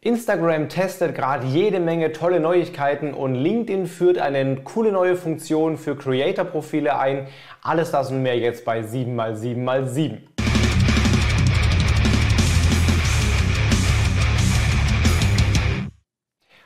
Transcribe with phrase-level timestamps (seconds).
[0.00, 5.96] Instagram testet gerade jede Menge tolle Neuigkeiten und LinkedIn führt eine coole neue Funktion für
[5.96, 7.26] Creator-Profile ein.
[7.62, 10.27] Alles das und mehr jetzt bei 7x7x7.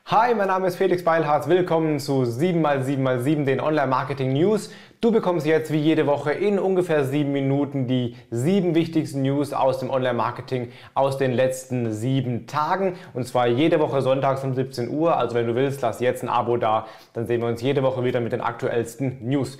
[0.06, 1.48] Hi, mein Name ist Felix Beilharz.
[1.48, 4.70] Willkommen zu 7x7x7, den Online-Marketing News.
[5.00, 9.78] Du bekommst jetzt wie jede Woche in ungefähr sieben Minuten die sieben wichtigsten News aus
[9.78, 12.96] dem Online-Marketing aus den letzten sieben Tagen.
[13.14, 15.16] Und zwar jede Woche sonntags um 17 Uhr.
[15.16, 16.88] Also wenn du willst, lass jetzt ein Abo da.
[17.14, 19.56] Dann sehen wir uns jede Woche wieder mit den aktuellsten News.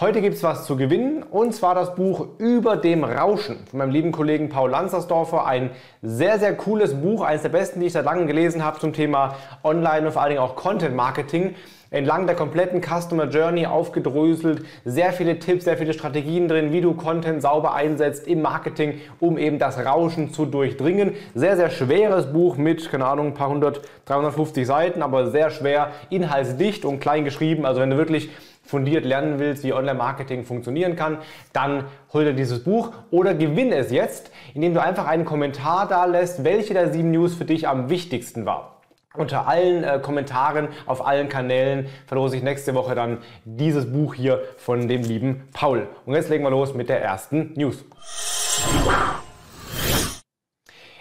[0.00, 3.90] Heute gibt es was zu gewinnen und zwar das Buch Über dem Rauschen von meinem
[3.90, 5.44] lieben Kollegen Paul Lanzersdorfer.
[5.46, 8.94] Ein sehr, sehr cooles Buch, eines der besten, die ich seit langem gelesen habe zum
[8.94, 11.54] Thema Online und vor allen Dingen auch Content Marketing.
[11.90, 16.94] Entlang der kompletten Customer Journey aufgedröselt, sehr viele Tipps, sehr viele Strategien drin, wie du
[16.94, 21.12] Content sauber einsetzt im Marketing, um eben das Rauschen zu durchdringen.
[21.34, 25.90] Sehr, sehr schweres Buch mit, keine Ahnung, ein paar hundert, 350 Seiten, aber sehr schwer,
[26.08, 27.66] inhaltsdicht und klein geschrieben.
[27.66, 28.30] Also wenn du wirklich
[28.72, 31.18] fundiert lernen willst, wie Online-Marketing funktionieren kann,
[31.52, 31.84] dann
[32.14, 36.42] hol dir dieses Buch oder gewinne es jetzt, indem du einfach einen Kommentar da lässt,
[36.42, 38.80] welche der sieben News für dich am wichtigsten war.
[39.14, 44.40] Unter allen äh, Kommentaren auf allen Kanälen verlose ich nächste Woche dann dieses Buch hier
[44.56, 45.86] von dem lieben Paul.
[46.06, 47.84] Und jetzt legen wir los mit der ersten News.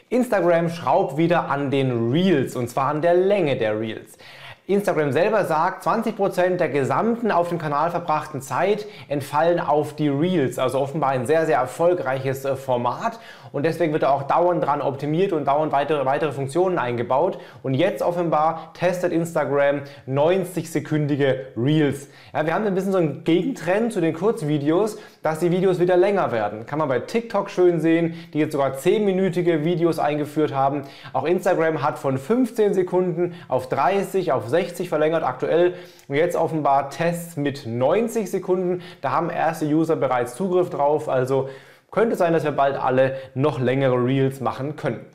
[0.09, 4.17] Instagram schraubt wieder an den Reels und zwar an der Länge der Reels.
[4.73, 10.59] Instagram selber sagt, 20% der gesamten auf dem Kanal verbrachten Zeit entfallen auf die Reels.
[10.59, 13.19] Also offenbar ein sehr, sehr erfolgreiches äh, Format
[13.51, 17.37] und deswegen wird er auch dauernd dran optimiert und dauernd weitere, weitere Funktionen eingebaut.
[17.63, 22.07] Und jetzt offenbar testet Instagram 90-sekündige Reels.
[22.33, 25.97] Ja, wir haben ein bisschen so einen Gegentrend zu den Kurzvideos, dass die Videos wieder
[25.97, 26.65] länger werden.
[26.65, 30.83] Kann man bei TikTok schön sehen, die jetzt sogar 10-minütige Videos eingeführt haben.
[31.11, 35.73] Auch Instagram hat von 15 Sekunden auf 30, auf 60 verlängert aktuell.
[36.07, 38.81] Und jetzt offenbar Tests mit 90 Sekunden.
[39.01, 41.09] Da haben erste User bereits Zugriff drauf.
[41.09, 41.49] Also
[41.91, 45.05] könnte sein, dass wir bald alle noch längere Reels machen können.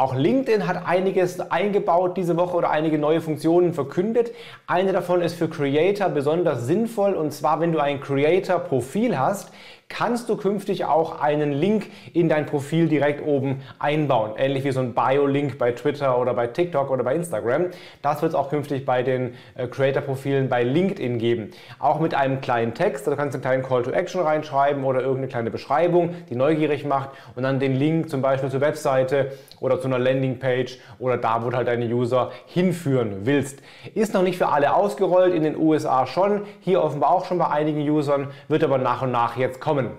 [0.00, 4.30] Auch LinkedIn hat einiges eingebaut diese Woche oder einige neue Funktionen verkündet.
[4.68, 9.50] Eine davon ist für Creator besonders sinnvoll und zwar, wenn du ein Creator-Profil hast,
[9.88, 14.32] kannst du künftig auch einen Link in dein Profil direkt oben einbauen.
[14.36, 17.66] Ähnlich wie so ein Bio-Link bei Twitter oder bei TikTok oder bei Instagram.
[18.02, 21.50] Das wird es auch künftig bei den äh, Creator-Profilen bei LinkedIn geben.
[21.78, 23.06] Auch mit einem kleinen Text.
[23.06, 27.10] Du kannst einen kleinen Call to Action reinschreiben oder irgendeine kleine Beschreibung, die neugierig macht
[27.34, 31.50] und dann den Link zum Beispiel zur Webseite oder zu einer Landingpage oder da, wo
[31.50, 33.60] du halt deine User hinführen willst.
[33.94, 37.48] Ist noch nicht für alle ausgerollt, in den USA schon, hier offenbar auch schon bei
[37.48, 39.96] einigen Usern, wird aber nach und nach jetzt kommen kommen.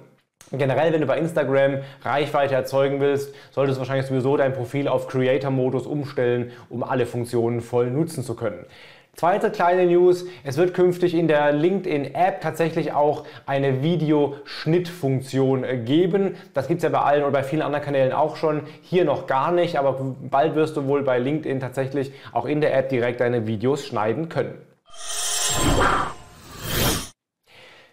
[0.51, 5.07] Generell, wenn du bei Instagram Reichweite erzeugen willst, solltest du wahrscheinlich sowieso dein Profil auf
[5.07, 8.66] Creator-Modus umstellen, um alle Funktionen voll nutzen zu können.
[9.13, 16.35] Zweite kleine News, es wird künftig in der LinkedIn-App tatsächlich auch eine Videoschnittfunktion äh, geben.
[16.53, 18.62] Das gibt es ja bei allen oder bei vielen anderen Kanälen auch schon.
[18.81, 22.75] Hier noch gar nicht, aber bald wirst du wohl bei LinkedIn tatsächlich auch in der
[22.75, 24.57] App direkt deine Videos schneiden können.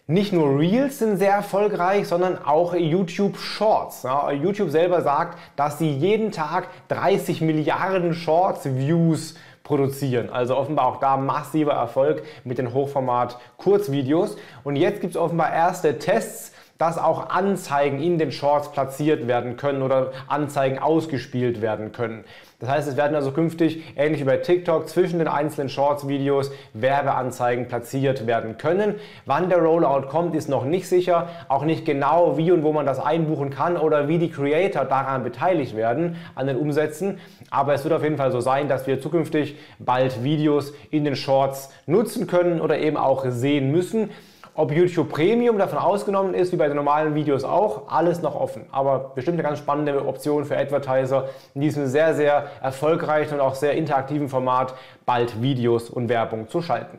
[0.09, 4.05] Nicht nur Reels sind sehr erfolgreich, sondern auch YouTube Shorts.
[4.05, 9.35] Ja, YouTube selber sagt, dass sie jeden Tag 30 Milliarden Shorts Views
[9.65, 10.31] produzieren.
[10.31, 14.37] Also offenbar auch da massiver Erfolg mit den Hochformat Kurzvideos.
[14.63, 19.57] Und jetzt gibt es offenbar erste Tests, dass auch Anzeigen in den Shorts platziert werden
[19.57, 22.25] können oder Anzeigen ausgespielt werden können.
[22.59, 27.69] Das heißt, es werden also künftig, ähnlich wie bei TikTok, zwischen den einzelnen Shorts-Videos Werbeanzeigen
[27.69, 28.95] platziert werden können.
[29.27, 31.29] Wann der Rollout kommt, ist noch nicht sicher.
[31.49, 35.23] Auch nicht genau, wie und wo man das einbuchen kann oder wie die Creator daran
[35.23, 37.19] beteiligt werden, an den Umsätzen.
[37.51, 41.15] Aber es wird auf jeden Fall so sein, dass wir zukünftig bald Videos in den
[41.15, 44.11] Shorts nutzen können oder eben auch sehen müssen.
[44.59, 48.65] Ob YouTube Premium davon ausgenommen ist, wie bei den normalen Videos auch, alles noch offen.
[48.73, 53.55] Aber bestimmt eine ganz spannende Option für Advertiser, in diesem sehr, sehr erfolgreichen und auch
[53.55, 54.73] sehr interaktiven Format
[55.05, 56.97] bald Videos und Werbung zu schalten.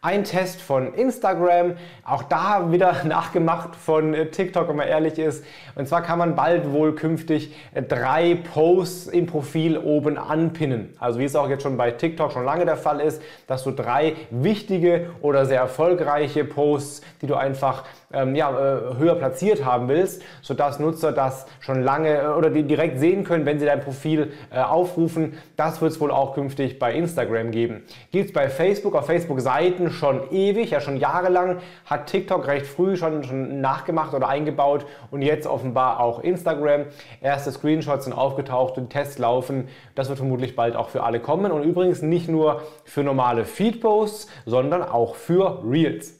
[0.00, 1.74] Ein Test von Instagram,
[2.04, 5.44] auch da wieder nachgemacht von äh, TikTok, wenn man ehrlich ist.
[5.74, 10.94] Und zwar kann man bald wohl künftig äh, drei Posts im Profil oben anpinnen.
[11.00, 13.72] Also wie es auch jetzt schon bei TikTok schon lange der Fall ist, dass du
[13.72, 19.88] drei wichtige oder sehr erfolgreiche Posts, die du einfach ähm, ja, äh, höher platziert haben
[19.88, 24.32] willst, sodass Nutzer das schon lange oder die direkt sehen können, wenn sie dein Profil
[24.50, 25.34] äh, aufrufen.
[25.56, 27.82] Das wird es wohl auch künftig bei Instagram geben.
[28.12, 32.96] Gibt es bei Facebook, auf Facebook-Seiten schon ewig, ja schon jahrelang, hat TikTok recht früh
[32.96, 36.86] schon, schon nachgemacht oder eingebaut und jetzt offenbar auch Instagram.
[37.20, 39.68] Erste Screenshots sind aufgetaucht und Tests laufen.
[39.94, 44.28] Das wird vermutlich bald auch für alle kommen und übrigens nicht nur für normale Feed-Posts,
[44.46, 46.18] sondern auch für Reels.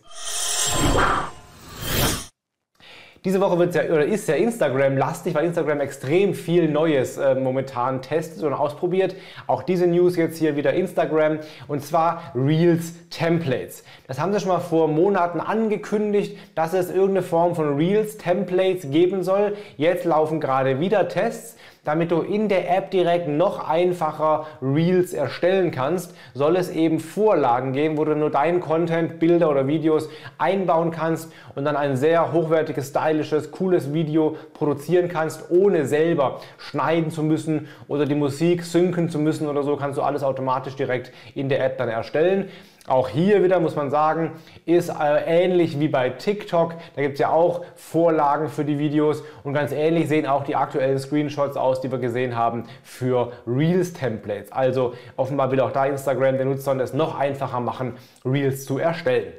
[3.25, 7.35] Diese Woche wird ja, oder ist ja Instagram lastig, weil Instagram extrem viel Neues äh,
[7.35, 9.17] momentan testet und ausprobiert.
[9.47, 13.82] Auch diese News jetzt hier wieder Instagram und zwar Reels Templates.
[14.06, 18.91] Das haben sie schon mal vor Monaten angekündigt, dass es irgendeine Form von Reels Templates
[18.91, 19.56] geben soll.
[19.76, 21.56] Jetzt laufen gerade wieder Tests
[21.88, 27.73] damit du in der App direkt noch einfacher Reels erstellen kannst, soll es eben Vorlagen
[27.73, 32.31] geben, wo du nur deinen Content, Bilder oder Videos einbauen kannst und dann ein sehr
[32.35, 39.08] hochwertiges, stylisches, cooles Video produzieren kannst, ohne selber schneiden zu müssen oder die Musik synken
[39.08, 42.50] zu müssen oder so, kannst du alles automatisch direkt in der App dann erstellen.
[42.88, 44.32] Auch hier wieder muss man sagen,
[44.64, 46.75] ist äh, ähnlich wie bei TikTok.
[46.96, 50.56] Da gibt es ja auch Vorlagen für die Videos und ganz ähnlich sehen auch die
[50.56, 54.52] aktuellen Screenshots aus, die wir gesehen haben für Reels-Templates.
[54.52, 59.35] Also offenbar will auch da Instagram den Nutzern es noch einfacher machen, Reels zu erstellen.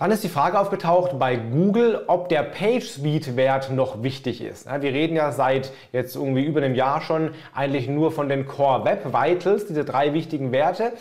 [0.00, 4.66] Dann ist die Frage aufgetaucht bei Google, ob der PageSpeed-Wert noch wichtig ist.
[4.66, 8.84] Wir reden ja seit jetzt irgendwie über einem Jahr schon eigentlich nur von den Core
[8.84, 10.92] Web Vitals, diese drei wichtigen Werte.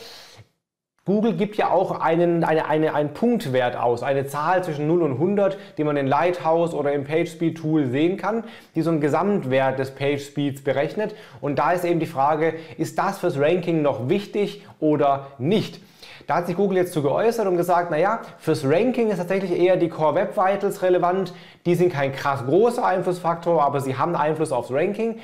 [1.06, 5.12] Google gibt ja auch einen, eine, eine, einen Punktwert aus, eine Zahl zwischen 0 und
[5.12, 9.78] 100, die man in Lighthouse oder im PageSpeed Tool sehen kann, die so einen Gesamtwert
[9.78, 11.14] des PageSpeeds berechnet.
[11.40, 15.82] Und da ist eben die Frage, ist das fürs Ranking noch wichtig oder nicht?
[16.26, 19.78] Da hat sich Google jetzt zu geäußert und gesagt, naja, fürs Ranking ist tatsächlich eher
[19.78, 21.34] die Core Web Vitals relevant.
[21.66, 25.20] Die sind kein krass großer Einflussfaktor, aber sie haben Einfluss aufs Ranking.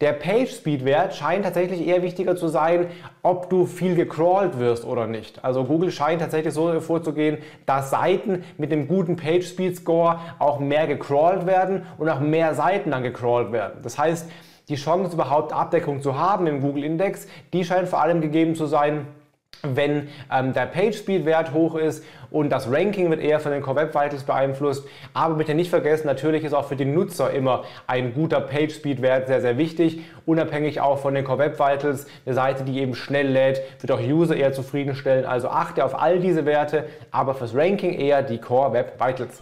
[0.00, 2.88] Der Page Speed Wert scheint tatsächlich eher wichtiger zu sein,
[3.22, 5.44] ob du viel gecrawlt wirst oder nicht.
[5.44, 10.58] Also Google scheint tatsächlich so vorzugehen, dass Seiten mit einem guten Page Speed Score auch
[10.58, 13.80] mehr gecrawlt werden und auch mehr Seiten dann gecrawlt werden.
[13.82, 14.28] Das heißt,
[14.68, 18.66] die Chance überhaupt Abdeckung zu haben im Google Index, die scheint vor allem gegeben zu
[18.66, 19.06] sein,
[19.74, 23.94] wenn ähm, der Page-Speed-Wert hoch ist und das Ranking wird eher von den Core Web
[23.94, 24.86] Vitals beeinflusst.
[25.12, 29.40] Aber bitte nicht vergessen, natürlich ist auch für den Nutzer immer ein guter Page-Speed-Wert sehr,
[29.40, 30.00] sehr wichtig.
[30.26, 32.06] Unabhängig auch von den Core Web Vitals.
[32.26, 35.24] Eine Seite, die eben schnell lädt, wird auch User eher zufriedenstellen.
[35.24, 39.40] Also achte auf all diese Werte, aber fürs Ranking eher die Core Web Vitals.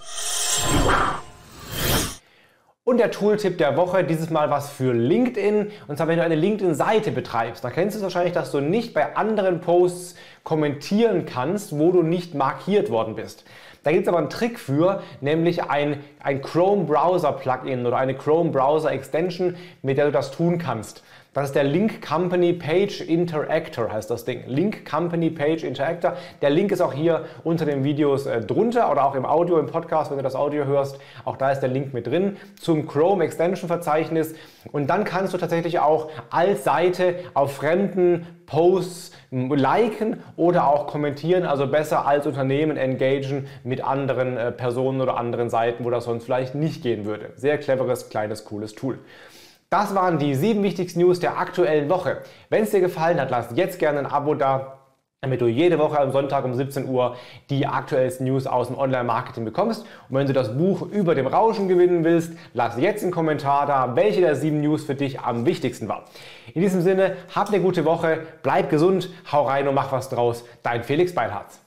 [2.84, 5.70] Und der Tooltip der Woche, dieses Mal was für LinkedIn.
[5.87, 8.93] Und zwar, wenn du eine LinkedIn-Seite betreibst, da kennst du es wahrscheinlich, dass du nicht
[8.93, 13.44] bei anderen Posts kommentieren kannst, wo du nicht markiert worden bist.
[13.82, 18.14] Da gibt es aber einen Trick für, nämlich ein, ein Chrome Browser Plugin oder eine
[18.14, 21.02] Chrome Browser Extension, mit der du das tun kannst.
[21.34, 24.43] Das ist der Link Company Page Interactor, heißt das Ding.
[24.49, 26.12] Link Company Page Interactor.
[26.43, 29.64] Der Link ist auch hier unter den Videos äh, drunter oder auch im Audio, im
[29.64, 30.99] Podcast, wenn du das Audio hörst.
[31.25, 34.35] Auch da ist der Link mit drin zum Chrome Extension Verzeichnis.
[34.73, 41.46] Und dann kannst du tatsächlich auch als Seite auf fremden Posts liken oder auch kommentieren,
[41.46, 46.24] also besser als Unternehmen engagen mit anderen äh, Personen oder anderen Seiten, wo das sonst
[46.24, 47.30] vielleicht nicht gehen würde.
[47.36, 48.98] Sehr cleveres, kleines, cooles Tool.
[49.70, 52.19] Das waren die sieben wichtigsten News der aktuellen Woche.
[52.50, 54.78] Wenn es dir gefallen hat, lass jetzt gerne ein Abo da
[55.22, 57.16] damit du jede Woche am Sonntag um 17 Uhr
[57.48, 59.86] die aktuellsten News aus dem Online-Marketing bekommst.
[60.08, 63.94] Und wenn du das Buch über dem Rauschen gewinnen willst, lass jetzt einen Kommentar da,
[63.94, 66.06] welche der sieben News für dich am wichtigsten war.
[66.54, 70.44] In diesem Sinne, hab eine gute Woche, bleib gesund, hau rein und mach was draus.
[70.64, 71.62] Dein Felix Beilharz.